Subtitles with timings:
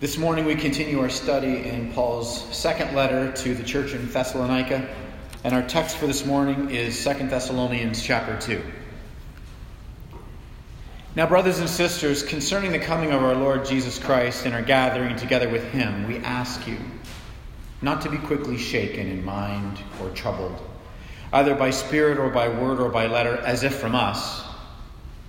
[0.00, 4.88] This morning we continue our study in Paul's second letter to the church in Thessalonica,
[5.42, 8.62] and our text for this morning is 2 Thessalonians chapter 2.
[11.16, 15.16] Now, brothers and sisters, concerning the coming of our Lord Jesus Christ and our gathering
[15.16, 16.78] together with him, we ask you
[17.82, 20.60] not to be quickly shaken in mind or troubled,
[21.32, 24.44] either by spirit or by word or by letter, as if from us,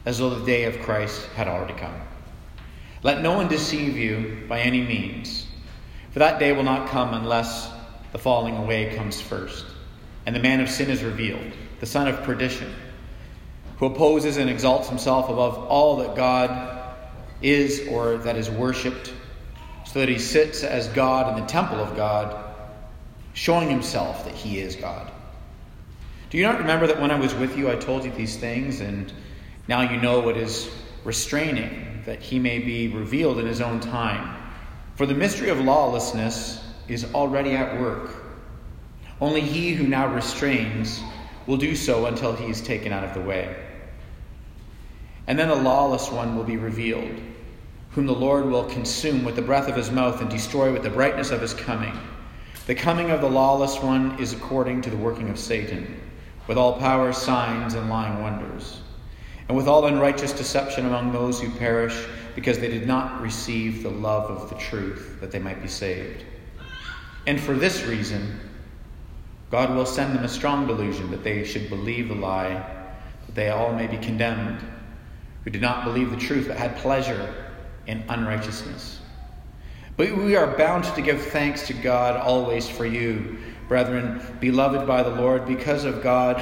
[0.06, 2.00] as though the day of Christ had already come.
[3.02, 5.48] Let no one deceive you by any means,
[6.12, 7.72] for that day will not come unless
[8.12, 9.66] the falling away comes first,
[10.26, 12.74] and the man of sin is revealed, the son of perdition,
[13.78, 16.96] who opposes and exalts himself above all that God
[17.42, 19.14] is or that is worshipped,
[19.86, 22.54] so that he sits as God in the temple of God,
[23.34, 25.10] showing himself that he is God.
[26.30, 28.82] Do you not remember that when I was with you, I told you these things,
[28.82, 29.12] and
[29.70, 30.70] now you know what is
[31.06, 31.89] restraining?
[32.06, 34.36] That he may be revealed in his own time.
[34.96, 38.12] For the mystery of lawlessness is already at work.
[39.22, 41.02] Only he who now restrains
[41.48, 43.56] will do so until he is taken out of the way.
[45.28, 47.22] And then a lawless one will be revealed,
[47.92, 50.90] whom the Lord will consume with the breath of his mouth and destroy with the
[50.90, 51.98] brightness of his coming.
[52.66, 56.00] The coming of the lawless one is according to the working of Satan,
[56.48, 58.82] with all power, signs, and lying wonders
[59.50, 62.06] and with all unrighteous deception among those who perish,
[62.36, 66.24] because they did not receive the love of the truth, that they might be saved.
[67.26, 68.40] And for this reason,
[69.50, 72.64] God will send them a strong delusion that they should believe the lie,
[73.26, 74.64] that they all may be condemned,
[75.44, 77.34] who did not believe the truth, but had pleasure
[77.88, 79.02] in unrighteousness.
[79.98, 85.02] But we are bound to give thanks to God always for you, brethren, beloved by
[85.02, 86.38] the Lord, because of God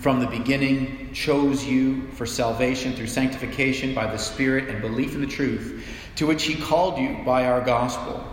[0.00, 5.20] from the beginning chose you for salvation through sanctification by the Spirit and belief in
[5.20, 5.84] the truth,
[6.16, 8.26] to which he called you by our gospel,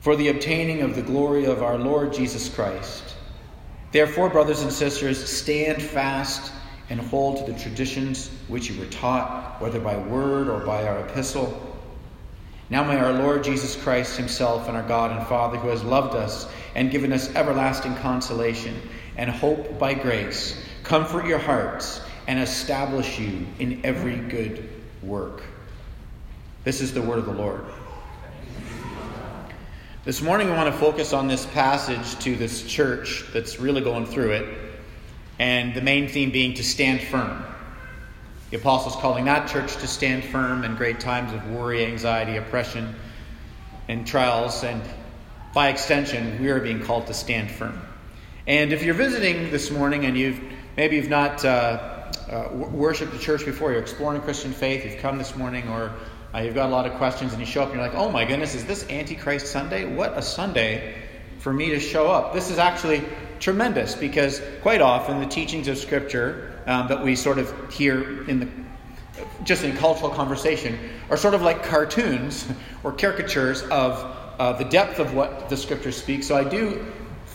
[0.00, 3.16] for the obtaining of the glory of our Lord Jesus Christ.
[3.90, 6.52] Therefore, brothers and sisters, stand fast
[6.90, 11.00] and hold to the traditions which you were taught, whether by word or by our
[11.00, 11.76] epistle.
[12.70, 16.14] Now may our Lord Jesus Christ himself and our God and Father, who has loved
[16.14, 18.80] us and given us everlasting consolation
[19.16, 24.66] and hope by grace, comfort your hearts, and establish you in every good
[25.02, 25.42] work.
[26.64, 27.62] This is the word of the Lord.
[30.06, 34.06] This morning, we want to focus on this passage to this church that's really going
[34.06, 34.58] through it,
[35.38, 37.44] and the main theme being to stand firm.
[38.48, 42.94] The apostles calling that church to stand firm in great times of worry, anxiety, oppression,
[43.88, 44.82] and trials, and
[45.52, 47.78] by extension, we are being called to stand firm.
[48.46, 50.40] And if you're visiting this morning and you've
[50.78, 55.18] Maybe you've not uh, uh, worshiped the church before, you're exploring Christian faith, you've come
[55.18, 55.92] this morning, or
[56.32, 58.12] uh, you've got a lot of questions, and you show up and you're like, oh
[58.12, 59.92] my goodness, is this Antichrist Sunday?
[59.92, 60.94] What a Sunday
[61.40, 62.32] for me to show up.
[62.32, 63.02] This is actually
[63.40, 68.38] tremendous because quite often the teachings of Scripture um, that we sort of hear in
[68.38, 68.48] the
[69.42, 70.78] just in cultural conversation
[71.10, 72.46] are sort of like cartoons
[72.84, 73.98] or caricatures of
[74.38, 76.28] uh, the depth of what the Scripture speaks.
[76.28, 76.86] So I do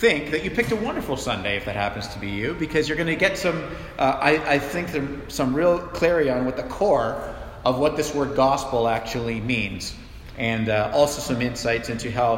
[0.03, 2.97] think that you picked a wonderful Sunday if that happens to be you, because you're
[2.97, 3.63] going to get some,
[3.97, 4.89] uh, I, I, think,
[5.31, 7.33] some real clarity on what the core
[7.63, 9.95] of what this word gospel actually means,
[10.37, 12.33] and uh, also some insights into how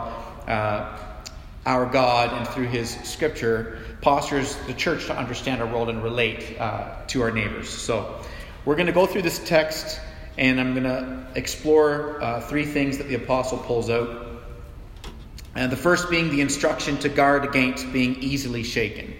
[0.48, 0.96] uh,
[1.66, 6.58] our God and through His Scripture postures the church to understand our world and relate
[6.59, 7.68] uh, to our neighbors.
[7.68, 8.22] So,
[8.64, 10.00] we're going to go through this text,
[10.38, 14.25] and I'm going to explore uh, three things that the apostle pulls out
[15.56, 19.14] and the first being the instruction to guard against being easily shaken.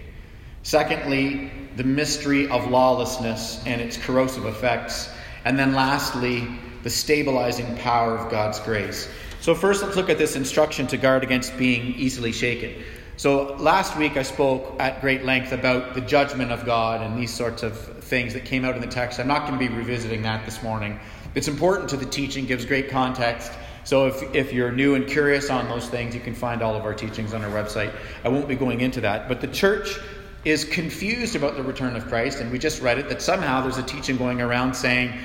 [0.62, 5.10] Secondly, the mystery of lawlessness and its corrosive effects.
[5.44, 6.46] And then lastly,
[6.82, 9.08] the stabilizing power of God's grace.
[9.40, 12.82] So, first, let's look at this instruction to guard against being easily shaken.
[13.16, 17.32] So, last week I spoke at great length about the judgment of God and these
[17.32, 19.20] sorts of things that came out in the text.
[19.20, 20.98] I'm not going to be revisiting that this morning.
[21.34, 23.52] It's important to the teaching, gives great context.
[23.86, 26.84] So if, if you're new and curious on those things, you can find all of
[26.84, 27.94] our teachings on our website.
[28.24, 29.28] I won't be going into that.
[29.28, 30.00] But the church
[30.44, 33.78] is confused about the return of Christ, and we just read it that somehow there's
[33.78, 35.16] a teaching going around saying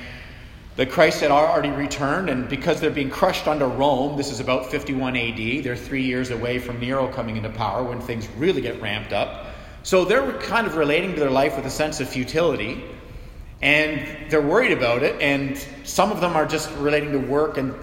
[0.76, 4.70] that Christ had already returned, and because they're being crushed under Rome, this is about
[4.70, 8.80] 51 AD, they're three years away from Nero coming into power when things really get
[8.80, 9.46] ramped up.
[9.82, 12.84] So they're kind of relating to their life with a sense of futility,
[13.60, 17.74] and they're worried about it, and some of them are just relating to work and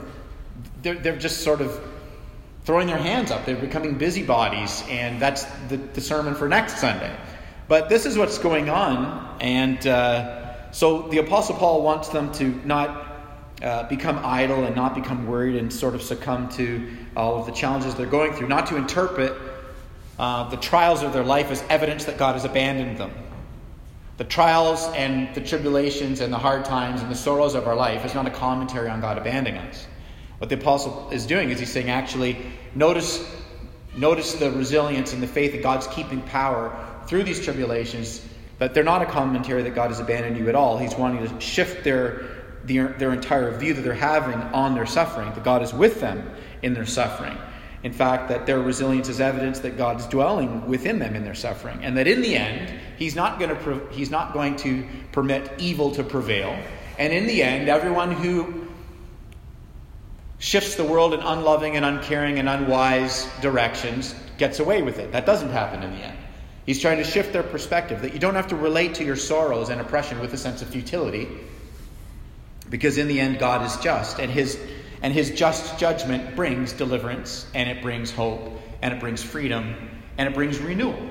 [0.82, 1.80] they're, they're just sort of
[2.66, 3.46] throwing their hands up.
[3.46, 7.16] They're becoming busybodies, and that's the, the sermon for next Sunday.
[7.68, 12.48] But this is what's going on, and uh, so the Apostle Paul wants them to
[12.66, 13.10] not
[13.62, 17.52] uh, become idle and not become worried and sort of succumb to all of the
[17.52, 19.34] challenges they're going through, not to interpret
[20.18, 23.12] uh, the trials of their life as evidence that God has abandoned them.
[24.18, 28.06] The trials and the tribulations and the hard times and the sorrows of our life
[28.06, 29.88] is not a commentary on God abandoning us.
[30.40, 32.38] What the apostle is doing is he's saying, actually,
[32.74, 33.24] notice,
[33.96, 36.76] notice the resilience and the faith that God's keeping power
[37.08, 38.26] through these tribulations,
[38.58, 40.78] that they're not a commentary that God has abandoned you at all.
[40.78, 42.26] He's wanting to shift their,
[42.64, 46.30] their, their entire view that they're having on their suffering, that God is with them
[46.62, 47.38] in their suffering.
[47.84, 51.36] In fact, that their resilience is evidence that God is dwelling within them in their
[51.36, 55.50] suffering, and that in the end, He's not going to, he's not going to permit
[55.58, 56.54] evil to prevail.
[56.98, 58.59] And in the end, everyone who
[60.40, 65.12] shifts the world in unloving and uncaring and unwise directions gets away with it.
[65.12, 66.18] That doesn't happen in the end.
[66.66, 69.70] He's trying to shift their perspective that you don't have to relate to your sorrows
[69.70, 71.28] and oppression with a sense of futility,
[72.70, 74.60] because in the end, God is just, and His
[75.02, 79.76] and his just judgment brings deliverance, and it brings hope, and it brings freedom,
[80.18, 81.10] and it brings renewal.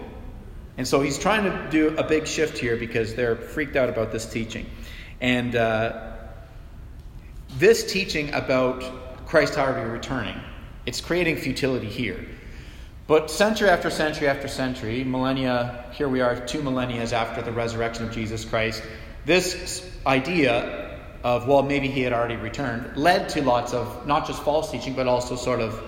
[0.76, 4.12] And so he's trying to do a big shift here because they're freaked out about
[4.12, 4.66] this teaching.
[5.20, 6.12] And uh,
[7.56, 8.84] this teaching about
[9.28, 10.40] Christ already returning,
[10.86, 12.26] it's creating futility here.
[13.06, 18.06] But century after century after century, millennia, here we are two millennia after the resurrection
[18.06, 18.82] of Jesus Christ,
[19.26, 24.42] this idea of, well, maybe he had already returned, led to lots of not just
[24.42, 25.78] false teaching, but also sort of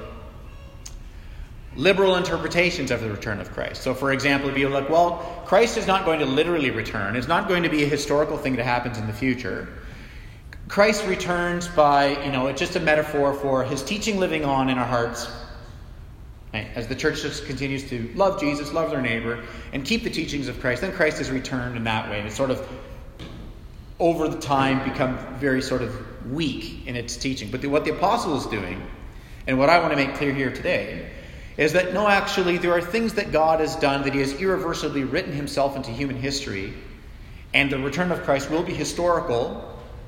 [1.77, 3.83] liberal interpretations of the return of Christ.
[3.83, 7.29] So, for example, if you look, well, Christ is not going to literally return, it's
[7.29, 9.69] not going to be a historical thing that happens in the future.
[10.71, 14.79] Christ returns by, you know, it's just a metaphor for his teaching living on in
[14.79, 15.29] our hearts.
[16.55, 20.47] As the church just continues to love Jesus, love their neighbor, and keep the teachings
[20.47, 22.19] of Christ, then Christ is returned in that way.
[22.19, 22.69] And it's sort of
[23.99, 27.51] over the time become very sort of weak in its teaching.
[27.51, 28.81] But the, what the apostle is doing,
[29.49, 31.11] and what I want to make clear here today,
[31.57, 35.03] is that no, actually, there are things that God has done that He has irreversibly
[35.03, 36.75] written Himself into human history,
[37.53, 39.67] and the return of Christ will be historical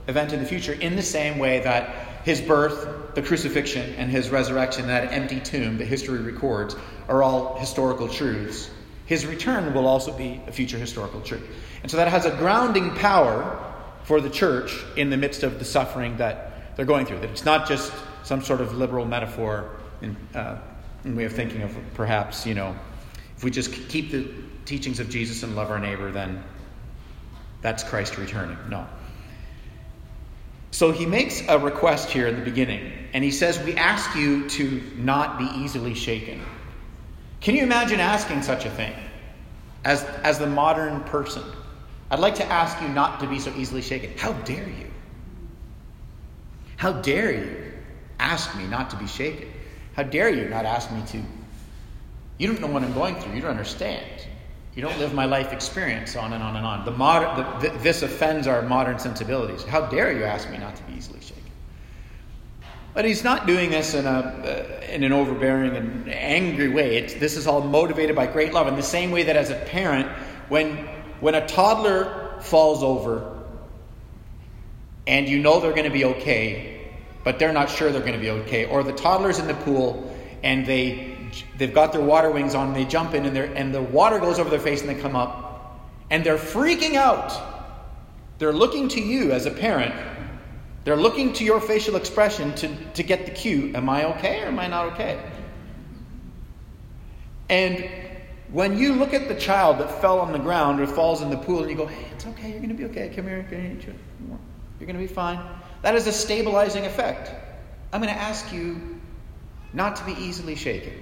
[0.08, 4.30] event in the future in the same way that His birth, the crucifixion, and His
[4.30, 6.76] resurrection, that empty tomb that history records,
[7.08, 8.70] are all historical truths.
[9.06, 11.46] His return will also be a future historical truth.
[11.82, 13.58] And so that has a grounding power
[14.04, 17.20] for the church in the midst of the suffering that they're going through.
[17.20, 17.92] That it's not just
[18.24, 19.70] some sort of liberal metaphor
[20.00, 20.58] in, uh,
[21.04, 22.76] in way of thinking of perhaps, you know,
[23.36, 24.28] if we just keep the
[24.64, 26.42] teachings of Jesus and love our neighbor, then
[27.60, 28.56] that's Christ returning.
[28.68, 28.86] No.
[30.72, 34.48] So he makes a request here in the beginning, and he says, We ask you
[34.48, 36.42] to not be easily shaken.
[37.42, 38.94] Can you imagine asking such a thing
[39.84, 41.42] as, as the modern person?
[42.10, 44.16] I'd like to ask you not to be so easily shaken.
[44.16, 44.86] How dare you?
[46.76, 47.72] How dare you
[48.18, 49.52] ask me not to be shaken?
[49.94, 51.22] How dare you not ask me to?
[52.38, 53.34] You don't know what I'm going through.
[53.34, 54.26] You don't understand.
[54.74, 56.84] You don't live my life experience, on and on and on.
[56.84, 59.64] The modern, the, this offends our modern sensibilities.
[59.64, 61.42] How dare you ask me not to be easily shaken?
[62.94, 66.96] But he's not doing this in, a, uh, in an overbearing and angry way.
[66.96, 68.66] It's, this is all motivated by great love.
[68.66, 70.08] In the same way that as a parent,
[70.48, 70.88] when
[71.22, 73.38] when a toddler falls over
[75.06, 76.90] and you know they're going to be okay,
[77.22, 80.12] but they're not sure they're going to be okay, or the toddler's in the pool
[80.42, 81.11] and they
[81.56, 84.38] they've got their water wings on, and they jump in and, and the water goes
[84.38, 87.32] over their face and they come up, and they're freaking out.
[88.38, 89.94] They're looking to you as a parent.
[90.84, 93.72] They're looking to your facial expression to, to get the cue.
[93.74, 95.22] Am I okay or am I not okay?
[97.48, 97.88] And
[98.50, 101.36] when you look at the child that fell on the ground or falls in the
[101.36, 104.86] pool and you go, hey, it's okay, you're going to be okay, come here, you're
[104.86, 105.38] going to be fine,
[105.82, 107.30] that is a stabilizing effect.
[107.92, 109.00] I'm going to ask you
[109.72, 110.94] not to be easily shaken.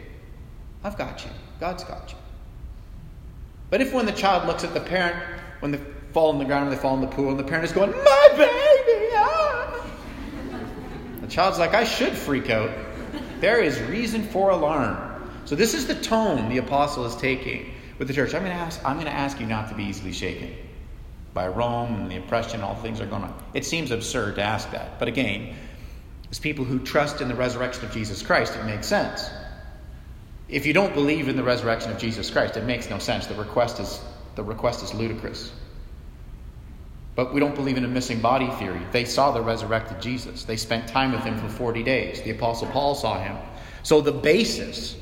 [0.82, 1.30] I've got you.
[1.58, 2.16] God's got you.
[3.68, 5.16] But if when the child looks at the parent,
[5.60, 5.80] when they
[6.12, 7.90] fall on the ground or they fall in the pool, and the parent is going,
[7.90, 9.14] My baby!
[9.14, 9.86] Ah!
[11.20, 12.70] The child's like, I should freak out.
[13.40, 15.30] There is reason for alarm.
[15.44, 18.34] So this is the tone the apostle is taking with the church.
[18.34, 20.54] I'm going to ask, I'm going to ask you not to be easily shaken
[21.32, 23.42] by Rome and the oppression, all the things are going on.
[23.54, 24.98] It seems absurd to ask that.
[24.98, 25.54] But again,
[26.30, 29.30] as people who trust in the resurrection of Jesus Christ, it makes sense.
[30.50, 33.26] If you don't believe in the resurrection of Jesus Christ, it makes no sense.
[33.26, 34.00] The request is,
[34.34, 35.52] the request is ludicrous.
[37.14, 38.80] But we don't believe in a missing body theory.
[38.92, 40.44] They saw the resurrected Jesus.
[40.44, 42.22] They spent time with him for 40 days.
[42.22, 43.36] The Apostle Paul saw him.
[43.82, 44.96] So the basis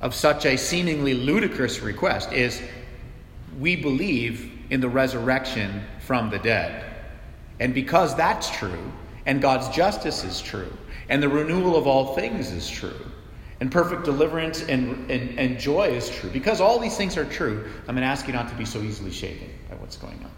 [0.00, 2.62] of such a seemingly ludicrous request is
[3.58, 6.84] we believe in the resurrection from the dead.
[7.60, 8.92] And because that's true,
[9.28, 10.72] And God's justice is true.
[11.10, 12.98] And the renewal of all things is true.
[13.60, 16.30] And perfect deliverance and, and, and joy is true.
[16.30, 18.80] Because all these things are true, I'm going to ask you not to be so
[18.80, 20.30] easily shaken by what's going on.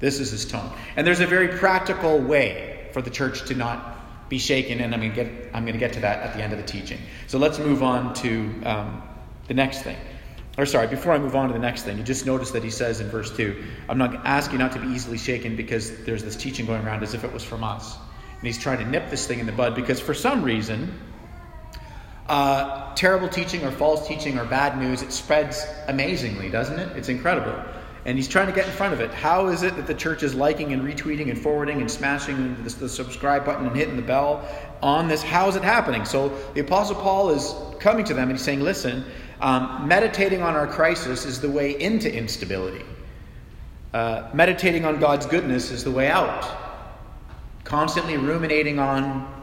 [0.00, 0.70] This is his tone.
[0.96, 5.00] And there's a very practical way for the church to not be shaken, and I'm
[5.00, 6.98] going to get, I'm going to, get to that at the end of the teaching.
[7.26, 9.02] So let's move on to um,
[9.46, 9.96] the next thing.
[10.58, 12.70] Or, sorry, before I move on to the next thing, you just notice that he
[12.70, 16.36] says in verse 2 I'm not asking not to be easily shaken because there's this
[16.36, 17.96] teaching going around as if it was from us.
[18.38, 20.92] And he's trying to nip this thing in the bud because for some reason,
[22.28, 26.96] uh, terrible teaching or false teaching or bad news, it spreads amazingly, doesn't it?
[26.96, 27.54] It's incredible.
[28.04, 29.12] And he's trying to get in front of it.
[29.12, 32.70] How is it that the church is liking and retweeting and forwarding and smashing the,
[32.70, 34.48] the subscribe button and hitting the bell
[34.82, 35.22] on this?
[35.22, 36.04] How is it happening?
[36.04, 39.04] So the Apostle Paul is coming to them and he's saying, listen,
[39.40, 42.84] um, meditating on our crisis is the way into instability.
[43.92, 46.46] Uh, meditating on God's goodness is the way out.
[47.64, 49.37] Constantly ruminating on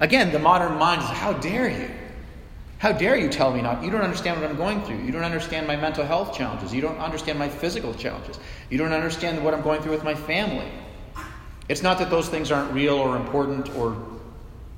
[0.00, 1.90] Again, the modern mind is how dare you?
[2.78, 3.84] How dare you tell me not?
[3.84, 5.02] You don't understand what I'm going through.
[5.04, 6.72] You don't understand my mental health challenges.
[6.72, 8.38] You don't understand my physical challenges.
[8.70, 10.70] You don't understand what I'm going through with my family.
[11.68, 14.02] It's not that those things aren't real or important or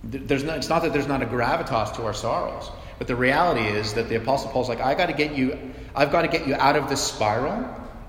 [0.02, 2.70] there's not, it's not that there's not a gravitas to our sorrows.
[2.98, 6.10] But the reality is that the Apostle Paul's like, I got to get you, I've
[6.10, 7.64] got to get you out of this spiral,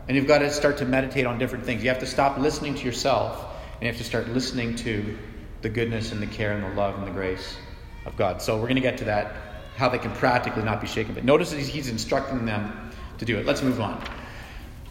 [0.08, 1.84] and you've got to start to meditate on different things.
[1.84, 5.18] You have to stop listening to yourself, and you have to start listening to
[5.64, 7.58] the goodness and the care and the love and the grace
[8.06, 8.42] of God.
[8.42, 9.34] So we're going to get to that,
[9.76, 11.16] how they can practically not be shaken.
[11.16, 13.46] But notice that he's instructing them to do it.
[13.46, 14.04] Let's move on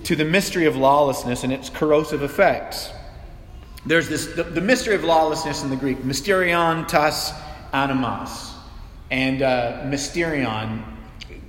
[0.04, 2.90] to the mystery of lawlessness and its corrosive effects.
[3.86, 7.32] There's this the, the mystery of lawlessness in the Greek, mysterion tēs
[7.72, 8.52] anomias,
[9.10, 10.84] and uh, mysterion.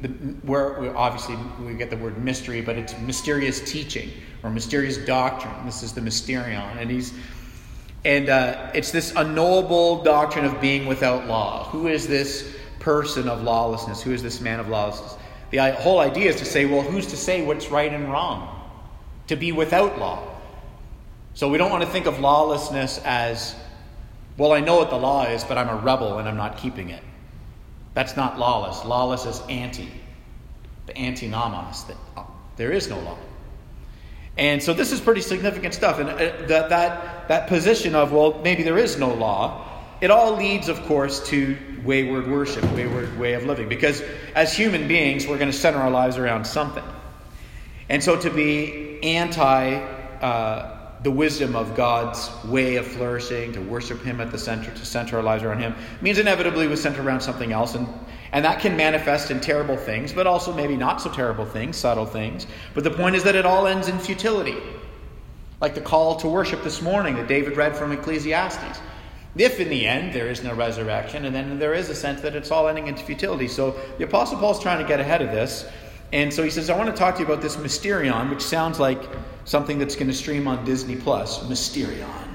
[0.01, 0.09] The,
[0.43, 4.11] where obviously we get the word mystery, but it's mysterious teaching
[4.43, 5.53] or mysterious doctrine.
[5.65, 7.13] This is the mysterion, and he's
[8.05, 11.65] and uh, it's this unknowable doctrine of being without law.
[11.65, 14.01] Who is this person of lawlessness?
[14.01, 15.15] Who is this man of lawlessness?
[15.51, 18.69] The whole idea is to say, well, who's to say what's right and wrong?
[19.27, 20.27] To be without law.
[21.33, 23.55] So we don't want to think of lawlessness as,
[24.38, 26.89] well, I know what the law is, but I'm a rebel and I'm not keeping
[26.89, 27.03] it.
[27.93, 28.83] That's not lawless.
[28.83, 29.89] Lawless is anti,
[30.88, 31.88] the antinomos.
[31.88, 32.24] That uh,
[32.57, 33.17] there is no law.
[34.37, 35.99] And so this is pretty significant stuff.
[35.99, 36.15] And uh,
[36.47, 39.69] that, that, that position of, well, maybe there is no law,
[40.01, 43.69] it all leads, of course, to wayward worship, wayward way of living.
[43.69, 44.03] Because
[44.35, 46.83] as human beings, we're going to center our lives around something.
[47.89, 54.01] And so to be anti uh, the wisdom of God's way of flourishing, to worship
[54.03, 57.21] Him at the center, to center our lives around Him, means inevitably we center around
[57.21, 57.75] something else.
[57.75, 57.87] And
[58.33, 62.07] and that can manifest in terrible things, but also maybe not so terrible things, subtle
[62.07, 62.47] things.
[62.73, 64.57] But the point is that it all ends in futility.
[65.61, 68.81] Like the call to worship this morning that David read from Ecclesiastes.
[69.35, 72.35] If in the end there is no resurrection, and then there is a sense that
[72.35, 73.47] it's all ending in futility.
[73.47, 75.69] So the Apostle Paul's trying to get ahead of this.
[76.11, 78.79] And so he says, I want to talk to you about this Mysterion, which sounds
[78.79, 79.01] like
[79.45, 81.39] something that's going to stream on Disney Plus.
[81.43, 82.29] Mysterion.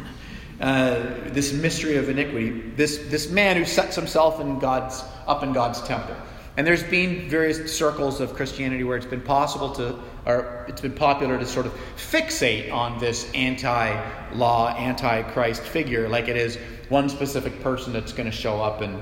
[0.60, 5.52] Uh, this mystery of iniquity, this, this man who sets himself in God's, up in
[5.52, 6.16] God's temple.
[6.56, 10.94] And there's been various circles of Christianity where it's been possible to, or it's been
[10.94, 16.58] popular to sort of fixate on this anti law, anti Christ figure, like it is
[16.88, 19.00] one specific person that's going to show up and,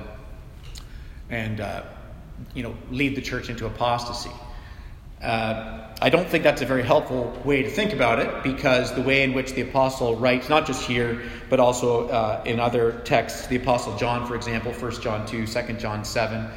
[1.30, 1.82] and uh,
[2.54, 4.30] you know, lead the church into apostasy.
[5.22, 9.00] Uh, I don't think that's a very helpful way to think about it because the
[9.00, 13.46] way in which the apostle writes, not just here, but also uh, in other texts,
[13.46, 16.50] the apostle John, for example, 1 John 2, 2 John 7,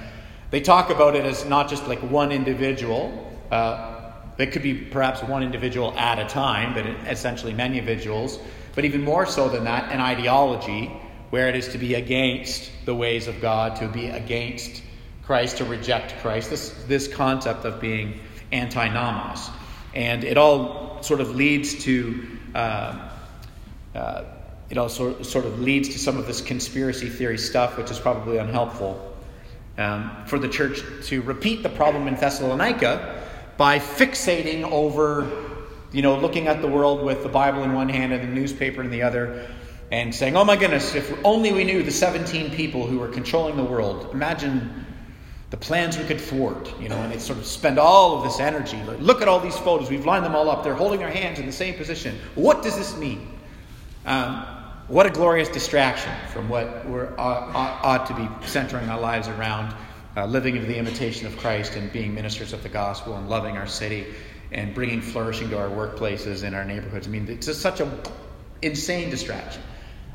[0.51, 3.34] they talk about it as not just like one individual.
[3.50, 8.39] Uh, it could be perhaps one individual at a time, but essentially many individuals.
[8.75, 10.88] But even more so than that, an ideology
[11.30, 14.82] where it is to be against the ways of God, to be against
[15.24, 16.50] Christ, to reject Christ.
[16.50, 18.20] This, this concept of being
[18.51, 19.51] antinomos.
[19.94, 23.10] And it all sort of leads to, uh,
[23.96, 24.24] uh,
[24.70, 28.38] it also sort of leads to some of this conspiracy theory stuff, which is probably
[28.38, 29.10] unhelpful
[29.77, 33.24] um, for the church to repeat the problem in Thessalonica
[33.58, 35.29] by fixating over,
[35.91, 38.82] you know, looking at the world with the Bible in one hand and the newspaper
[38.84, 39.50] in the other,
[39.91, 43.58] and saying, oh my goodness, if only we knew the 17 people who were controlling
[43.58, 44.10] the world.
[44.13, 44.86] Imagine
[45.50, 48.39] the plans we could thwart, you know, and they sort of spend all of this
[48.39, 48.79] energy.
[49.00, 49.89] Look at all these photos.
[49.89, 50.63] We've lined them all up.
[50.63, 52.20] They're holding their hands in the same position.
[52.36, 53.27] What does this mean?
[54.06, 54.46] Um,
[54.88, 59.75] what a glorious distraction from what we ought, ought, to be centering our lives around,
[60.18, 63.58] uh, living into the imitation of Christ and being ministers of the gospel and loving
[63.58, 64.06] our city
[64.51, 67.08] and bringing flourishing to our workplaces and our neighborhoods.
[67.08, 67.91] I mean, it's just such an
[68.62, 69.62] insane distraction.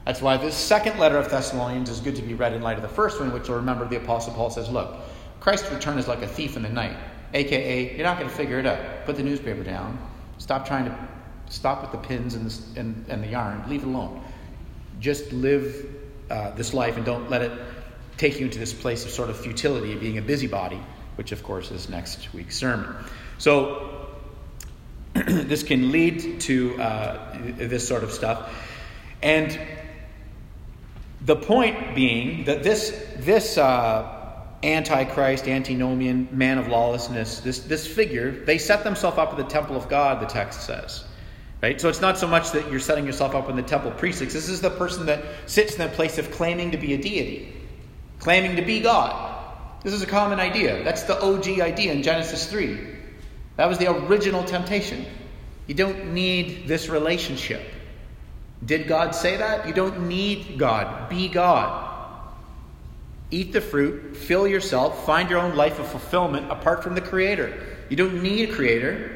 [0.05, 2.83] That's why this second letter of Thessalonians is good to be read in light of
[2.83, 4.97] the first one, which will remember the Apostle Paul says, Look,
[5.45, 6.97] Christ's return is like a thief in the night,
[7.35, 9.05] aka, you're not going to figure it out.
[9.05, 9.99] Put the newspaper down.
[10.39, 11.09] Stop trying to
[11.51, 13.63] stop with the pins and the, and, and the yarn.
[13.69, 14.25] Leave it alone.
[15.01, 15.85] Just live
[16.31, 17.53] uh, this life and don't let it
[18.17, 20.81] take you into this place of sort of futility of being a busybody,
[21.17, 22.97] which, of course, is next week's sermon.
[23.37, 24.07] So,
[25.13, 28.51] this can lead to uh, this sort of stuff.
[29.23, 29.61] And
[31.21, 34.24] the point being that this, this uh,
[34.65, 39.77] antichrist, antinomian, man of lawlessness, this, this figure, they set themselves up at the temple
[39.77, 41.05] of God, the text says.
[41.63, 41.81] Right?
[41.81, 44.35] So it's not so much that you're setting yourself up in the temple precincts.
[44.35, 47.55] This is the person that sits in the place of claiming to be a deity,
[48.19, 49.35] claiming to be God.
[49.83, 50.83] This is a common idea.
[50.83, 52.79] That's the OG idea in Genesis 3.
[53.57, 55.07] That was the original temptation.
[55.67, 57.63] You don't need this relationship.
[58.65, 59.67] Did God say that?
[59.67, 61.09] You don't need God.
[61.09, 61.94] Be God.
[63.35, 67.67] Eat the fruit, fill yourself, find your own life of fulfillment apart from the Creator.
[67.89, 69.11] You don't need a Creator.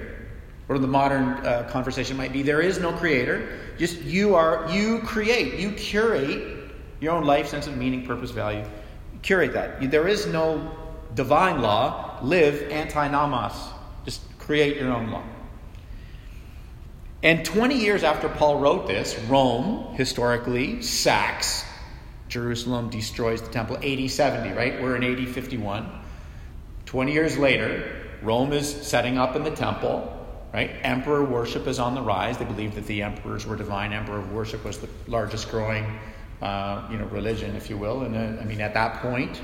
[0.68, 3.48] Or the modern uh, conversation might be there is no Creator.
[3.78, 8.64] Just you are, you create, you curate your own life, sense of meaning, purpose, value.
[9.22, 9.88] Curate that.
[9.88, 10.68] There is no
[11.14, 12.18] divine law.
[12.20, 13.54] Live anti nomos.
[14.04, 15.22] Just create your own law.
[17.22, 21.64] And 20 years after Paul wrote this, Rome historically sacks
[22.28, 23.76] Jerusalem, destroys the temple.
[23.82, 24.80] AD 70, right?
[24.80, 25.90] We're in AD 51.
[26.86, 30.14] 20 years later, Rome is setting up in the temple,
[30.52, 30.70] right?
[30.82, 32.38] Emperor worship is on the rise.
[32.38, 33.92] They believe that the emperors were divine.
[33.92, 35.98] Emperor worship was the largest growing,
[36.42, 38.02] uh, you know, religion, if you will.
[38.02, 39.40] And uh, I mean, at that point,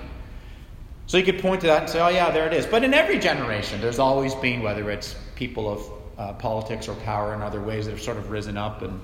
[1.06, 2.66] so you could point to that and say, oh, yeah, there it is.
[2.66, 7.34] But in every generation, there's always been, whether it's people of uh, politics or power
[7.34, 9.00] and other ways that have sort of risen up and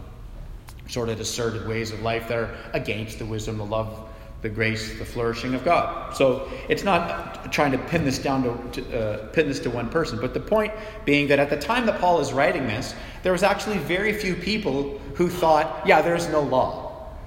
[0.91, 4.09] sort of asserted ways of life that are against the wisdom, the love,
[4.43, 6.15] the grace, the flourishing of God.
[6.15, 9.89] So it's not trying to pin this down to, to uh, pin this to one
[9.89, 10.73] person, but the point
[11.05, 14.35] being that at the time that Paul is writing this, there was actually very few
[14.35, 16.87] people who thought, yeah, there's no law.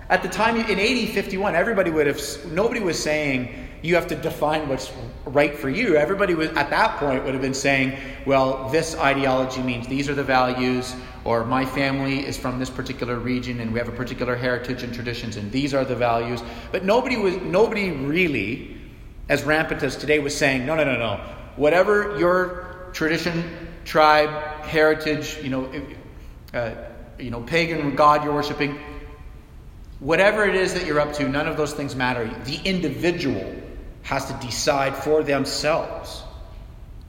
[0.09, 2.21] At the time in AD 51, everybody would have
[2.51, 4.91] nobody was saying you have to define what's
[5.25, 5.97] right for you.
[5.97, 10.15] Everybody was at that point would have been saying, well, this ideology means these are
[10.15, 14.37] the values, or my family is from this particular region and we have a particular
[14.37, 16.41] heritage and traditions, and these are the values.
[16.71, 18.77] But nobody was nobody really,
[19.27, 21.17] as rampant as today, was saying, no, no, no, no.
[21.57, 23.43] Whatever your tradition,
[23.83, 24.29] tribe,
[24.63, 25.69] heritage, you know,
[26.53, 26.71] uh,
[27.19, 28.79] you know, pagan god you're worshiping,
[29.99, 32.29] whatever it is that you're up to, none of those things matter.
[32.45, 33.59] The individual
[34.03, 36.21] has to decide for themselves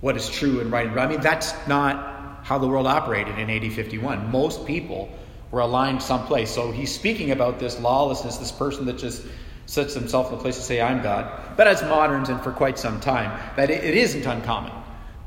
[0.00, 1.07] what is true and right and right.
[1.07, 4.30] I mean, that's not how the world operated in AD 51.
[4.30, 5.11] Most people
[5.50, 6.50] were aligned someplace.
[6.50, 9.24] So he's speaking about this lawlessness, this person that just
[9.66, 11.57] sets himself in a place to say, I'm God.
[11.57, 14.72] But as moderns and for quite some time, that it, it isn't uncommon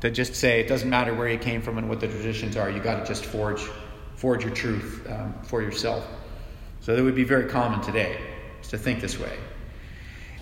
[0.00, 2.70] to just say it doesn't matter where you came from and what the traditions are.
[2.70, 3.62] You got to just forge,
[4.14, 6.06] forge your truth um, for yourself.
[6.80, 8.20] So that would be very common today,
[8.68, 9.36] to think this way.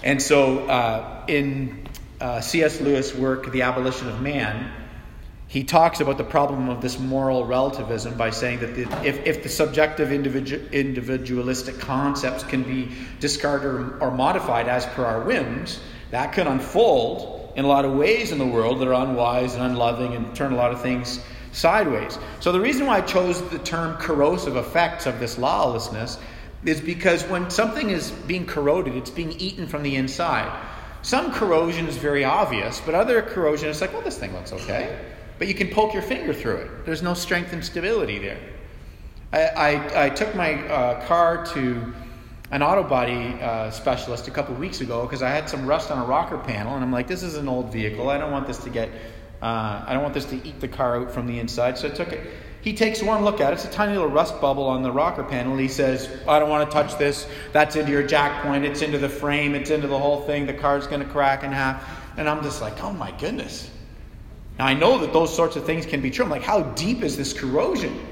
[0.02, 1.86] And so uh, in
[2.20, 2.80] uh, C.S.
[2.80, 4.70] Lewis' work, The Abolition of Man,
[5.48, 9.42] he talks about the problem of this moral relativism by saying that the, if, if
[9.42, 15.80] the subjective individu- individualistic concepts can be discarded or, or modified as per our whims,
[16.10, 19.62] that can unfold in a lot of ways in the world that are unwise and
[19.62, 21.20] unloving and turn a lot of things
[21.52, 22.18] sideways.
[22.40, 26.18] So, the reason why I chose the term corrosive effects of this lawlessness
[26.66, 30.50] is because when something is being corroded, it's being eaten from the inside.
[31.02, 34.98] Some corrosion is very obvious, but other corrosion is like, well, this thing looks okay.
[35.38, 36.84] But you can poke your finger through it.
[36.84, 38.38] There's no strength and stability there.
[39.32, 41.94] I, I, I took my uh, car to
[42.50, 45.98] an auto body uh, specialist a couple weeks ago because I had some rust on
[45.98, 48.08] a rocker panel, and I'm like, this is an old vehicle.
[48.08, 48.88] I don't want this to get,
[49.40, 51.78] uh, I don't want this to eat the car out from the inside.
[51.78, 52.26] So I took it
[52.66, 53.54] he takes one look at it.
[53.54, 55.56] It's a tiny little rust bubble on the rocker panel.
[55.56, 57.28] He says, I don't want to touch this.
[57.52, 58.64] That's into your jack point.
[58.64, 59.54] It's into the frame.
[59.54, 60.46] It's into the whole thing.
[60.46, 61.88] The car's going to crack in half.
[62.16, 63.70] And I'm just like, oh my goodness.
[64.58, 66.24] Now I know that those sorts of things can be true.
[66.24, 68.04] I'm like, how deep is this corrosion?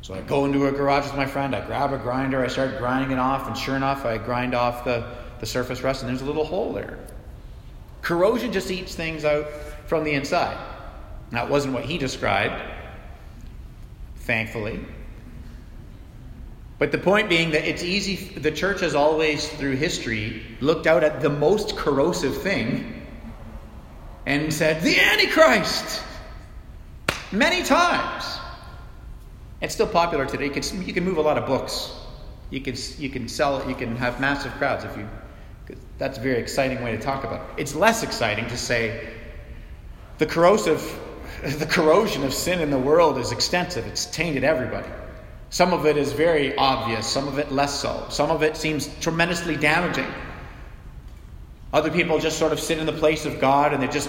[0.00, 1.54] So I go into a garage with my friend.
[1.54, 2.42] I grab a grinder.
[2.42, 3.46] I start grinding it off.
[3.46, 5.04] And sure enough, I grind off the,
[5.40, 7.00] the surface rust, and there's a little hole there.
[8.00, 9.46] Corrosion just eats things out
[9.84, 10.56] from the inside.
[11.32, 12.73] That wasn't what he described
[14.24, 14.80] thankfully.
[16.78, 21.04] But the point being that it's easy, the church has always, through history, looked out
[21.04, 23.06] at the most corrosive thing
[24.26, 26.02] and said, The Antichrist!
[27.32, 28.24] Many times.
[29.60, 30.46] It's still popular today.
[30.46, 31.92] You can, you can move a lot of books
[32.50, 35.08] You can, you can sell it, you can have massive crowds if you.
[35.98, 37.62] That's a very exciting way to talk about it.
[37.62, 39.08] It's less exciting to say
[40.18, 40.80] the corrosive,
[41.44, 43.86] the corrosion of sin in the world is extensive.
[43.86, 44.88] It's tainted everybody.
[45.50, 48.06] Some of it is very obvious, some of it less so.
[48.08, 50.06] Some of it seems tremendously damaging.
[51.72, 54.08] Other people just sort of sit in the place of God and they just,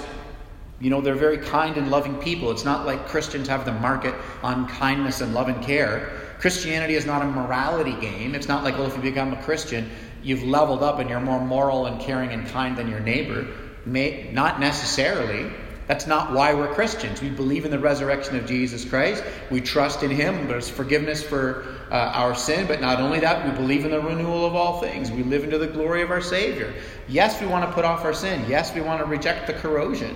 [0.80, 2.52] you know, they're very kind and loving people.
[2.52, 6.22] It's not like Christians have the market on kindness and love and care.
[6.40, 8.34] Christianity is not a morality game.
[8.34, 9.90] It's not like, well, if you become a Christian,
[10.24, 13.48] you've leveled up and you're more moral and caring and kind than your neighbor.
[13.86, 15.52] May, not necessarily.
[15.88, 17.22] That's not why we're Christians.
[17.22, 19.24] We believe in the resurrection of Jesus Christ.
[19.52, 20.48] We trust in Him.
[20.48, 24.46] There's forgiveness for uh, our sin, but not only that, we believe in the renewal
[24.46, 25.12] of all things.
[25.12, 26.74] We live into the glory of our Savior.
[27.08, 28.44] Yes, we want to put off our sin.
[28.50, 30.16] Yes, we want to reject the corrosion.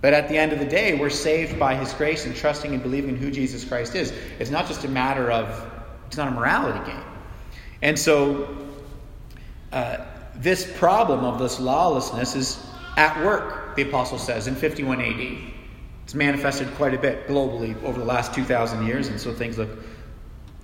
[0.00, 2.82] But at the end of the day, we're saved by His grace and trusting and
[2.82, 4.12] believing in who Jesus Christ is.
[4.40, 5.70] It's not just a matter of,
[6.08, 7.04] it's not a morality game.
[7.82, 8.66] And so,
[9.72, 9.98] uh,
[10.34, 12.66] this problem of this lawlessness is
[12.96, 15.38] at work, the apostle says, in 51 AD.
[16.04, 19.70] It's manifested quite a bit globally over the last 2,000 years, and so things look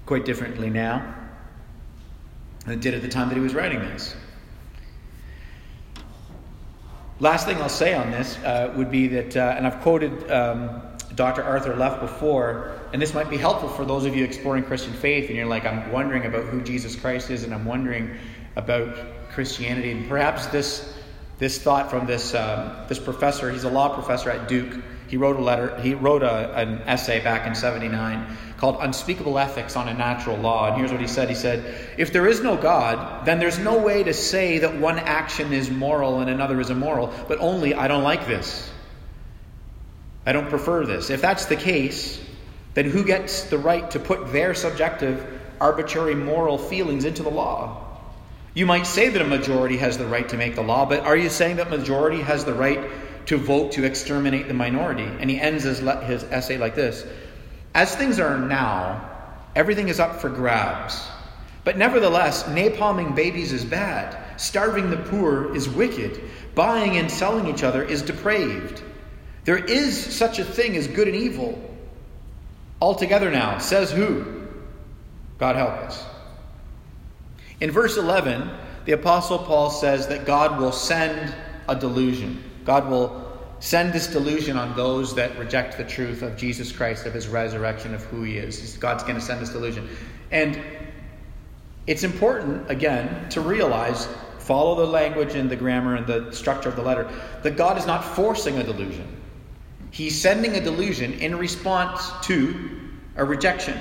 [0.05, 1.14] quite differently now
[2.64, 4.16] than it did at the time that he was writing this.
[7.21, 10.83] Last thing I'll say on this uh, would be that, uh, and I've quoted um,
[11.14, 11.42] Dr.
[11.42, 15.29] Arthur Leff before, and this might be helpful for those of you exploring Christian faith,
[15.29, 18.16] and you're like, I'm wondering about who Jesus Christ is, and I'm wondering
[18.57, 18.97] about
[19.31, 20.94] Christianity, and perhaps this
[21.38, 23.51] this thought from this um, this professor.
[23.51, 24.83] He's a law professor at Duke.
[25.07, 25.81] He wrote a letter.
[25.81, 30.90] He wrote a, an essay back in '79 called "Unspeakable Ethics Unnatural Law." And here's
[30.90, 31.29] what he said.
[31.29, 34.98] He said, "If there is no God, then there's no way to say that one
[34.98, 38.68] action is moral and another is immoral, but only I don't like this.
[40.27, 41.09] I don't prefer this.
[41.09, 42.20] If that's the case,
[42.74, 45.24] then who gets the right to put their subjective,
[45.61, 47.88] arbitrary moral feelings into the law?"
[48.59, 51.16] You might say that a majority has the right to make the law, but are
[51.16, 52.90] you saying that majority has the right
[53.27, 55.05] to vote to exterminate the minority?
[55.05, 57.07] And he ends his, his essay like this
[57.73, 59.09] As things are now,
[59.55, 61.07] everything is up for grabs.
[61.62, 64.40] But nevertheless, napalming babies is bad.
[64.40, 66.21] Starving the poor is wicked.
[66.57, 68.83] Buying and selling each other is depraved.
[69.44, 71.62] There is such a thing as good and evil.
[72.83, 74.49] Altogether now, says who?
[75.38, 76.08] God help us.
[77.61, 78.51] In verse 11,
[78.85, 81.35] the Apostle Paul says that God will send
[81.68, 82.42] a delusion.
[82.64, 83.25] God will
[83.61, 87.94] send this delusion on those that reject the truth of Jesus Christ, of his resurrection,
[87.94, 88.77] of who he is.
[88.79, 89.88] God's going to send this delusion.
[90.31, 90.61] And
[91.87, 96.77] it's important, again, to realize follow the language and the grammar and the structure of
[96.77, 97.11] the letter
[97.42, 99.07] that God is not forcing a delusion.
[99.90, 102.55] He's sending a delusion in response to
[103.16, 103.79] a rejection.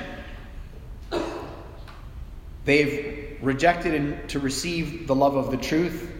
[2.65, 6.11] They've rejected and to receive the love of the truth,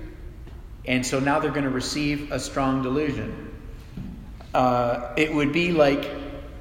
[0.86, 3.54] and so now they're going to receive a strong delusion.
[4.54, 6.10] Uh, it would be like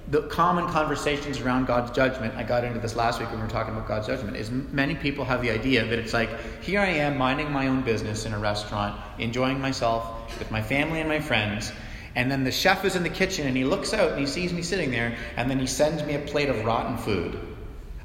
[0.08, 2.34] the common conversations around God's judgment.
[2.36, 4.36] I got into this last week when we were talking about God's judgment.
[4.36, 6.30] Is many people have the idea that it's like
[6.62, 11.00] here I am minding my own business in a restaurant, enjoying myself with my family
[11.00, 11.72] and my friends.
[12.14, 14.52] And then the chef is in the kitchen and he looks out and he sees
[14.52, 17.55] me sitting there and then he sends me a plate of rotten food.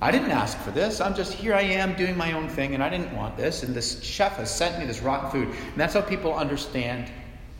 [0.01, 0.99] I didn't ask for this.
[0.99, 3.61] I'm just here I am doing my own thing, and I didn't want this.
[3.61, 5.47] And this chef has sent me this rotten food.
[5.49, 7.11] And that's how people understand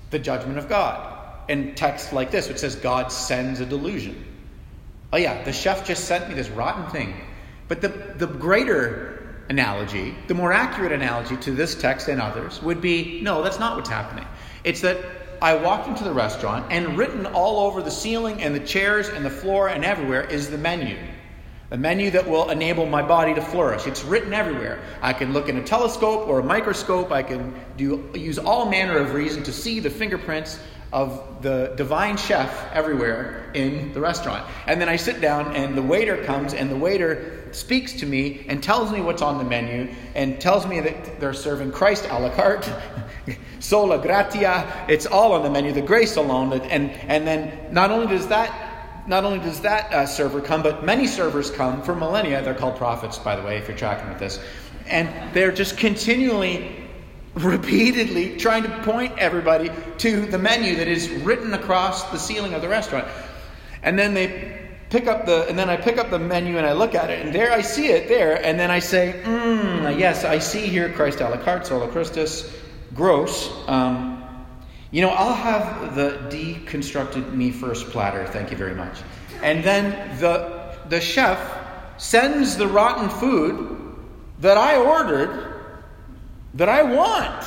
[0.10, 1.20] the judgment of God.
[1.50, 4.26] In texts like this, which says God sends a delusion.
[5.14, 7.14] Oh, yeah, the chef just sent me this rotten thing.
[7.68, 12.82] But the, the greater analogy, the more accurate analogy to this text and others would
[12.82, 14.26] be no, that's not what's happening.
[14.64, 14.98] It's that
[15.42, 19.26] I walked into the restaurant, and written all over the ceiling and the chairs and
[19.26, 20.98] the floor and everywhere is the menu
[21.72, 23.88] a menu that will enable my body to flourish.
[23.88, 24.80] It's written everywhere.
[25.02, 27.12] I can look in a telescope or a microscope.
[27.12, 30.60] I can do, use all manner of reason to see the fingerprints
[30.92, 34.46] of the divine chef everywhere in the restaurant.
[34.68, 38.46] And then I sit down, and the waiter comes, and the waiter speaks to me
[38.50, 42.20] and tells me what's on the menu and tells me that they're serving Christ a
[42.20, 42.70] la carte,
[43.60, 44.86] sola gratia.
[44.90, 46.52] It's all on the menu, the grace alone.
[46.52, 48.71] And, and then not only does that
[49.08, 52.42] not only does that uh, server come, but many servers come for millennia.
[52.42, 54.40] They're called prophets, by the way, if you're tracking with this.
[54.88, 56.76] And they're just continually,
[57.36, 62.62] repeatedly trying to point everybody to the menu that is written across the ceiling of
[62.62, 63.08] the restaurant.
[63.84, 64.60] And then they
[64.90, 67.26] pick up the, and then I pick up the menu and I look at it,
[67.26, 70.92] and there I see it there, and then I say, mm, yes, I see here
[70.92, 72.54] Christ a la carte, sola Christus,
[72.94, 73.50] gross.
[73.68, 74.21] Um,
[74.92, 79.00] you know, I'll have the deconstructed me first platter, thank you very much.
[79.42, 81.40] And then the, the chef
[81.98, 83.96] sends the rotten food
[84.40, 85.62] that I ordered
[86.56, 87.46] that I want.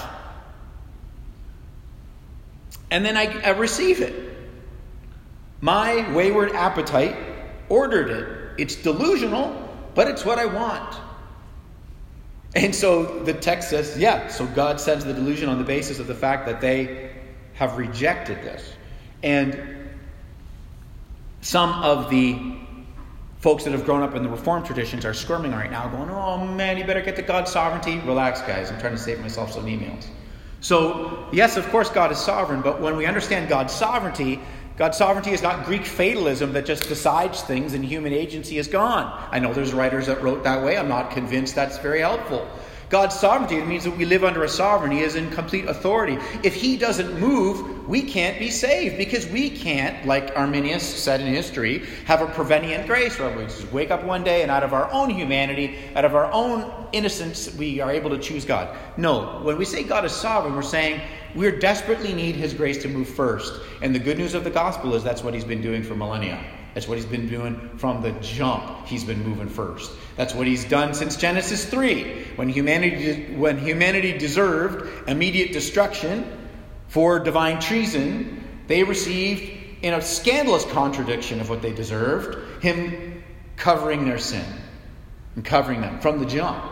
[2.91, 4.37] And then I, I receive it.
[5.61, 7.17] My wayward appetite
[7.69, 8.61] ordered it.
[8.61, 10.97] It's delusional, but it's what I want.
[12.55, 16.07] And so the text says, yeah, so God sends the delusion on the basis of
[16.07, 17.14] the fact that they
[17.55, 18.75] have rejected this.
[19.23, 19.89] And
[21.41, 22.57] some of the
[23.39, 26.47] folks that have grown up in the Reformed traditions are squirming right now, going, oh
[26.47, 27.99] man, you better get to God's sovereignty.
[28.01, 28.71] Relax, guys.
[28.71, 30.07] I'm trying to save myself some emails.
[30.61, 34.41] So, yes, of course, God is sovereign, but when we understand God's sovereignty,
[34.79, 39.13] God's sovereignty is not Greek fatalism that just decides things and human agency is gone.
[39.31, 40.79] I know there's writers that wrote that way.
[40.79, 42.49] I'm not convinced that's very helpful.
[42.95, 44.93] God's sovereignty it means that we live under a sovereign.
[44.93, 46.17] He is in complete authority.
[46.45, 51.27] If he doesn't move, we can't be saved because we can't, like Arminius said in
[51.27, 54.73] history, have a prevenient grace where we just wake up one day and out of
[54.73, 58.77] our own humanity, out of our own innocence, we are able to choose God.
[58.97, 61.01] No, when we say God is sovereign, we're saying
[61.35, 63.61] we desperately need his grace to move first.
[63.83, 66.39] And the good news of the gospel is that's what he's been doing for millennia.
[66.75, 68.87] That's what he's been doing from the jump.
[68.87, 69.91] He's been moving first.
[70.17, 72.25] That's what he's done since Genesis 3.
[72.37, 76.25] When humanity, when humanity deserved immediate destruction
[76.89, 83.23] for divine treason, they received, in a scandalous contradiction of what they deserved, him
[83.57, 84.47] covering their sin
[85.35, 86.65] and covering them from the jump.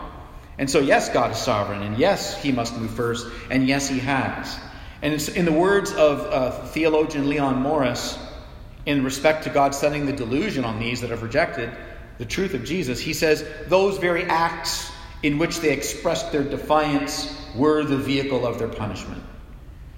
[0.57, 3.99] And so, yes, God is sovereign, and yes, he must move first, and yes, he
[3.99, 4.57] has.
[5.01, 8.17] And in the words of uh, theologian Leon Morris,
[8.85, 11.71] in respect to God sending the delusion on these that have rejected
[12.17, 14.91] the truth of Jesus, he says, Those very acts
[15.23, 19.23] in which they expressed their defiance were the vehicle of their punishment.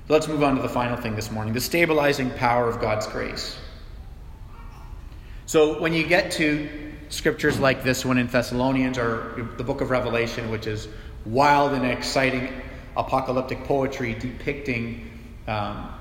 [0.08, 3.58] let's move on to the final thing this morning the stabilizing power of God's grace.
[5.48, 6.70] So, when you get to
[7.10, 10.88] scriptures like this one in Thessalonians or the book of Revelation, which is
[11.26, 12.62] wild and exciting
[12.98, 15.10] apocalyptic poetry depicting
[15.48, 15.94] um,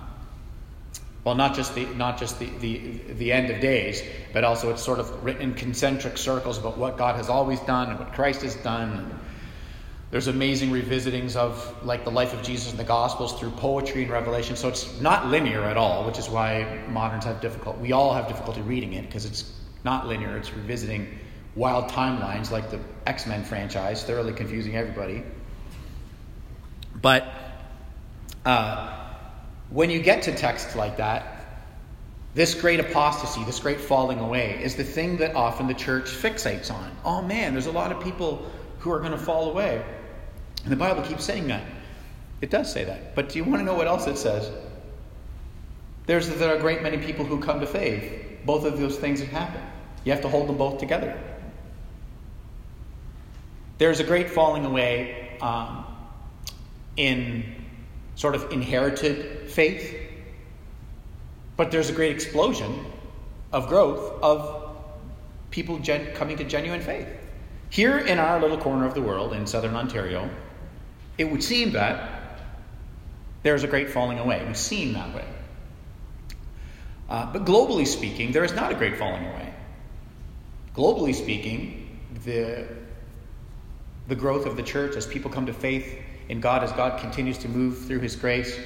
[1.25, 2.79] well, not just the not just the, the
[3.15, 4.03] the end of days,
[4.35, 7.89] but also it's sort of written in concentric circles about what God has always done
[7.89, 9.19] and what Christ has done.
[10.11, 14.13] There's amazing revisitings of like the life of Jesus in the Gospels through poetry and
[14.13, 14.55] revelation.
[14.55, 17.79] So it's not linear at all, which is why moderns have difficult.
[17.79, 19.51] We all have difficulty reading it because it's
[19.83, 20.37] not linear.
[20.37, 21.19] It's revisiting
[21.57, 25.23] wild timelines like the X Men franchise, thoroughly confusing everybody.
[27.01, 27.27] But.
[28.45, 29.04] Uh,
[29.71, 31.31] when you get to texts like that,
[32.35, 36.73] this great apostasy, this great falling away, is the thing that often the church fixates
[36.73, 36.91] on.
[37.05, 38.51] Oh man, there's a lot of people
[38.81, 39.85] who are going to fall away.
[40.65, 41.63] And the Bible keeps saying that.
[42.41, 43.15] It does say that.
[43.15, 44.51] But do you want to know what else it says?
[46.07, 48.13] There's there are a great many people who come to faith.
[48.45, 49.65] Both of those things have happened.
[50.05, 51.19] You have to hold them both together.
[53.79, 55.85] There's a great falling away um,
[56.97, 57.45] in
[58.17, 59.97] sort of inherited faith.
[61.57, 62.85] But there's a great explosion
[63.53, 64.77] of growth of
[65.51, 67.07] people gen- coming to genuine faith.
[67.71, 70.29] Here in our little corner of the world, in southern Ontario,
[71.17, 72.41] it would seem that
[73.45, 74.41] there's a great falling away.
[74.41, 75.25] It would seem that way.
[77.09, 79.53] Uh, but globally speaking, there is not a great falling away.
[80.75, 82.67] Globally speaking, the,
[84.09, 87.39] the growth of the church as people come to faith in God as God continues
[87.39, 88.59] to move through His grace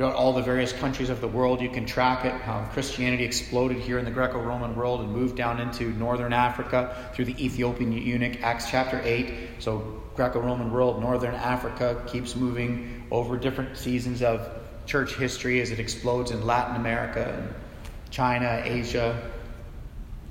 [0.00, 1.60] throughout all the various countries of the world.
[1.60, 5.36] You can track it, how Christianity exploded here in the Greco Roman world and moved
[5.36, 9.30] down into northern Africa through the Ethiopian eunuch, Acts chapter 8.
[9.58, 14.48] So, Greco Roman world, northern Africa keeps moving over different seasons of
[14.86, 17.46] church history as it explodes in Latin America
[18.08, 19.30] China, Asia,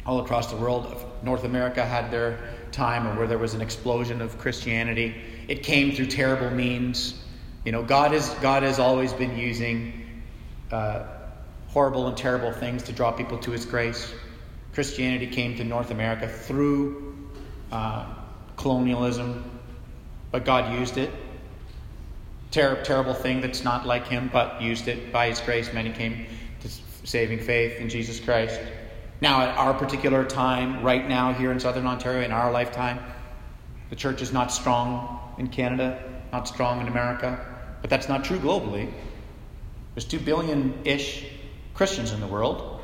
[0.04, 1.06] all across the world.
[1.22, 2.40] North America had their
[2.72, 5.14] time where there was an explosion of Christianity.
[5.48, 7.14] It came through terrible means.
[7.66, 10.24] You know, God, is, God has always been using
[10.72, 11.04] uh,
[11.68, 14.14] horrible and terrible things to draw people to His grace.
[14.74, 17.30] Christianity came to North America through
[17.72, 18.14] uh,
[18.56, 19.60] colonialism,
[20.32, 21.12] but God used it.
[22.52, 25.74] Ter- terrible thing that's not like Him, but used it by His grace.
[25.74, 26.28] Many came
[26.62, 26.70] to
[27.04, 28.60] saving faith in Jesus Christ.
[29.22, 33.00] Now, at our particular time, right now, here in Southern Ontario, in our lifetime,
[33.90, 37.49] the church is not strong in Canada, not strong in America,
[37.82, 38.92] but that's not true globally.
[39.96, 41.26] There's 2 billion ish
[41.74, 42.82] Christians in the world,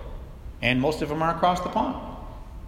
[0.62, 2.18] and most of them are across the pond.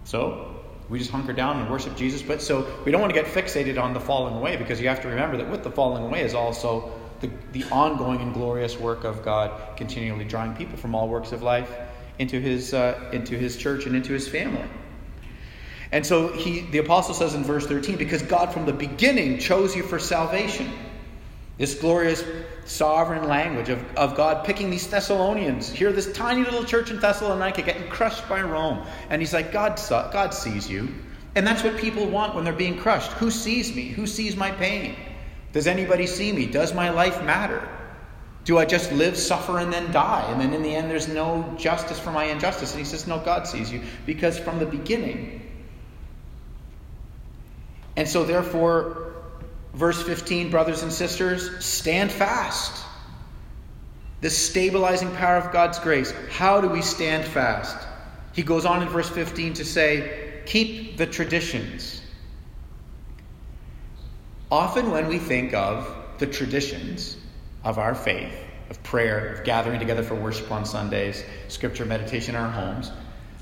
[0.04, 2.22] So, we just hunker down and worship Jesus.
[2.22, 5.02] But so we don't want to get fixated on the falling away because you have
[5.02, 9.04] to remember that with the falling away is also the, the ongoing and glorious work
[9.04, 11.70] of God continually drawing people from all works of life
[12.18, 14.64] into his, uh, into his church and into his family.
[15.90, 19.74] And so he, the apostle says in verse 13, because God from the beginning chose
[19.74, 20.70] you for salvation.
[21.58, 22.24] This glorious
[22.64, 25.70] sovereign language of, of God picking these Thessalonians.
[25.70, 28.86] Here, this tiny little church in Thessalonica getting crushed by Rome.
[29.10, 30.88] And he's like, God, God sees you.
[31.34, 33.10] And that's what people want when they're being crushed.
[33.12, 33.88] Who sees me?
[33.88, 34.96] Who sees my pain?
[35.52, 36.46] Does anybody see me?
[36.46, 37.68] Does my life matter?
[38.44, 40.24] Do I just live, suffer, and then die?
[40.30, 42.70] And then in the end, there's no justice for my injustice.
[42.72, 43.82] And he says, No, God sees you.
[44.06, 45.42] Because from the beginning,
[47.98, 49.07] and so, therefore,
[49.78, 52.84] verse 15, brothers and sisters, stand fast.
[54.20, 56.12] The stabilizing power of God's grace.
[56.30, 57.86] How do we stand fast?
[58.32, 62.02] He goes on in verse 15 to say, keep the traditions.
[64.50, 67.16] Often, when we think of the traditions
[67.62, 68.34] of our faith,
[68.70, 72.90] of prayer, of gathering together for worship on Sundays, scripture meditation in our homes,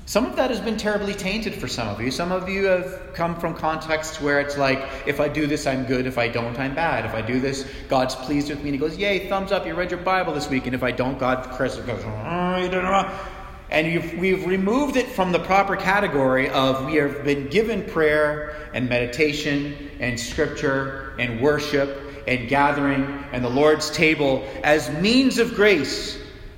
[0.07, 2.11] some of that has been terribly tainted for some of you.
[2.11, 5.83] Some of you have come from contexts where it's like, if I do this, I'm
[5.83, 6.07] good.
[6.07, 7.03] If I don't, I'm bad.
[7.03, 8.69] If I do this, God's pleased with me.
[8.69, 10.65] And He goes, Yay, thumbs up, you read your Bible this week.
[10.65, 13.29] And if I don't, God Chris goes, oh.
[13.69, 18.87] And we've removed it from the proper category of we have been given prayer and
[18.87, 26.17] meditation and scripture and worship and gathering and the Lord's table as means of grace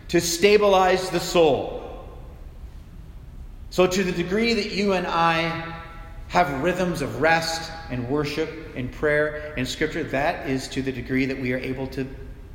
[0.09, 1.78] to stabilize the soul
[3.71, 5.75] so, to the degree that you and I
[6.29, 11.25] have rhythms of rest and worship and prayer and scripture, that is to the degree
[11.25, 12.07] that we are able to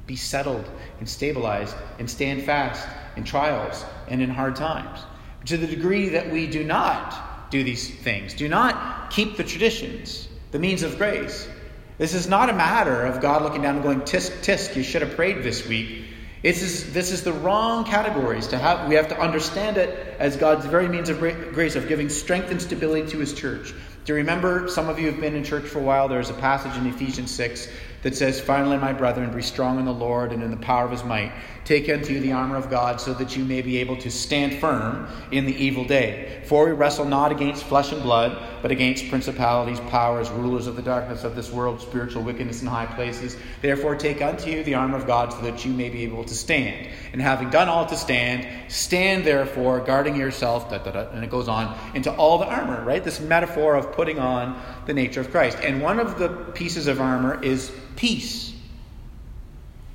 [0.07, 5.01] be settled and stabilized and stand fast in trials and in hard times.
[5.47, 10.29] To the degree that we do not do these things, do not keep the traditions,
[10.51, 11.49] the means of grace.
[11.97, 15.03] This is not a matter of God looking down and going, tisk, tisk, you should
[15.03, 16.04] have prayed this week.
[16.45, 18.87] This is, this is the wrong categories to have.
[18.87, 22.61] We have to understand it as God's very means of grace of giving strength and
[22.61, 23.73] stability to His church.
[24.05, 24.69] Do you remember?
[24.69, 26.07] Some of you have been in church for a while.
[26.07, 27.69] There's a passage in Ephesians 6
[28.05, 30.93] that says, Finally, my brethren, be strong in the Lord and in the power of
[30.93, 31.33] his might.
[31.65, 34.61] Take unto you the armor of God, so that you may be able to stand
[34.61, 36.43] firm in the evil day.
[36.45, 40.83] For we wrestle not against flesh and blood, but against principalities, powers, rulers of the
[40.83, 43.39] darkness of this world, spiritual wickedness in high places.
[43.63, 46.35] Therefore, take unto you the armor of God, so that you may be able to
[46.35, 46.87] stand.
[47.15, 51.31] And having done all to stand, stand therefore, guarding yourself, da, da, da, and it
[51.31, 53.03] goes on, into all the armor, right?
[53.03, 55.57] This metaphor of putting on the nature of Christ.
[55.63, 58.53] And one of the pieces of armor is peace.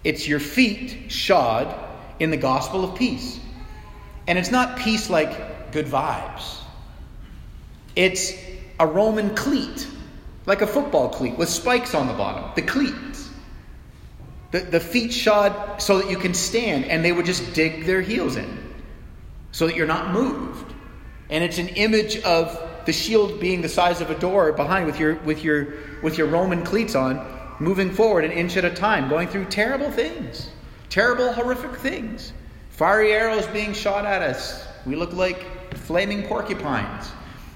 [0.04, 1.74] It's your feet shod
[2.20, 3.40] in the gospel of peace.
[4.28, 6.58] And it's not peace like good vibes,
[7.96, 8.34] it's
[8.80, 9.88] a Roman cleat,
[10.46, 12.52] like a football cleat with spikes on the bottom.
[12.56, 13.30] The cleats.
[14.52, 18.02] The, the feet shod so that you can stand, and they would just dig their
[18.02, 18.58] heels in
[19.52, 20.74] so that you're not moved.
[21.30, 25.00] And it's an image of the shield being the size of a door behind with
[25.00, 29.10] your, with your, with your Roman cleats on moving forward an inch at a time,
[29.10, 30.50] going through terrible things,
[30.90, 32.34] terrible, horrific things.
[32.72, 34.66] Fiery arrows being shot at us.
[34.86, 37.12] We look like flaming porcupines.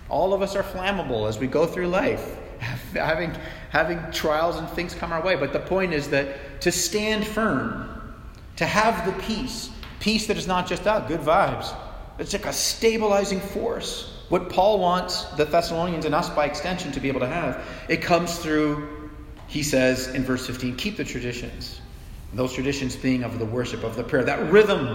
[0.09, 2.37] All of us are flammable as we go through life,
[2.93, 3.33] having,
[3.69, 5.35] having trials and things come our way.
[5.35, 8.13] But the point is that to stand firm,
[8.57, 11.73] to have the peace, peace that is not just out, good vibes,
[12.19, 14.09] it's like a stabilizing force.
[14.29, 18.01] What Paul wants the Thessalonians and us by extension to be able to have, it
[18.01, 19.02] comes through
[19.53, 21.79] he says in verse 15, keep the traditions.
[22.33, 24.87] those traditions being of the worship, of the prayer, that rhythm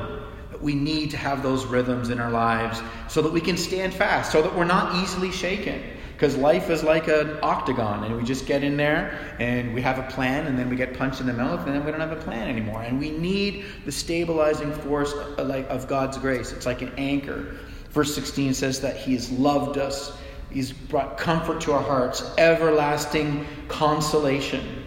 [0.50, 3.94] that we need to have those rhythms in our lives so that we can stand
[3.94, 5.80] fast, so that we're not easily shaken.
[6.12, 10.00] Because life is like an octagon, and we just get in there and we have
[10.00, 12.10] a plan, and then we get punched in the mouth, and then we don't have
[12.10, 12.82] a plan anymore.
[12.82, 16.50] And we need the stabilizing force uh, of God's grace.
[16.50, 17.54] It's like an anchor.
[17.90, 20.18] Verse 16 says that He has loved us
[20.50, 24.84] He's brought comfort to our hearts, everlasting consolation.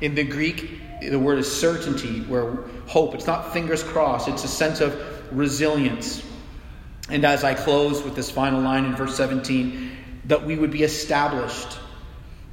[0.00, 4.48] In the Greek, the word is certainty, where hope, it's not fingers crossed, it's a
[4.48, 4.96] sense of
[5.32, 6.24] resilience.
[7.08, 9.90] And as I close with this final line in verse 17,
[10.26, 11.78] that we would be established.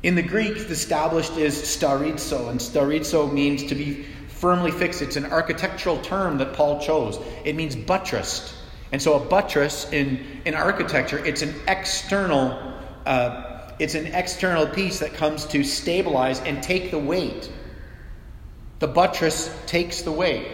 [0.01, 5.01] In the Greek, the established is stērizō, and stērizō means to be firmly fixed.
[5.01, 7.19] It's an architectural term that Paul chose.
[7.43, 8.53] It means buttressed.
[8.91, 12.75] And so a buttress in, in architecture, it's an external
[13.05, 17.49] uh, it's an external piece that comes to stabilize and take the weight.
[18.79, 20.47] The buttress takes the weight,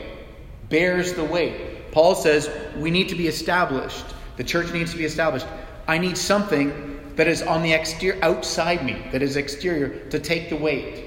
[0.70, 1.92] bears the weight.
[1.92, 4.06] Paul says we need to be established.
[4.38, 5.48] The church needs to be established.
[5.88, 10.50] I need something that is on the exterior outside me, that is exterior to take
[10.50, 11.06] the weight.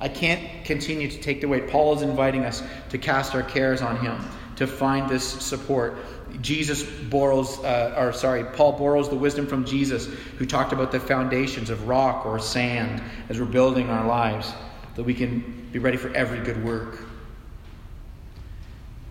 [0.00, 1.68] I can't continue to take the weight.
[1.68, 4.18] Paul is inviting us to cast our cares on him
[4.58, 5.96] to find this support.
[6.40, 10.98] Jesus borrows, uh, or sorry, Paul borrows the wisdom from Jesus, who talked about the
[10.98, 14.52] foundations of rock or sand as we're building our lives,
[14.96, 16.98] that we can be ready for every good work.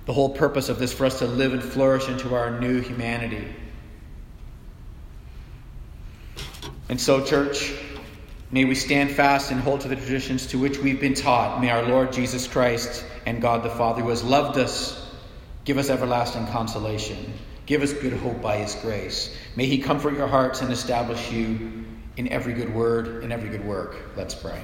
[0.06, 3.48] The whole purpose of this for us to live and flourish into our new humanity.
[6.89, 7.74] And so, church,
[8.52, 11.62] may we stand fast and hold to the traditions to which we've been taught.
[11.62, 15.07] May our Lord Jesus Christ and God the Father, who has loved us,
[15.68, 17.34] give us everlasting consolation.
[17.65, 19.36] Give us good hope by his grace.
[19.57, 21.84] May he comfort your hearts and establish you
[22.15, 23.97] in every good word and every good work.
[24.15, 24.63] Let's pray.